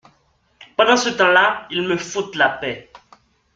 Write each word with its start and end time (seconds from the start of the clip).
Pendant 0.77 0.97
ce 0.97 1.09
temps-là, 1.09 1.67
ils 1.69 1.83
me 1.87 1.95
foutent 1.95 2.33
la 2.35 2.49
paix. 2.49 2.91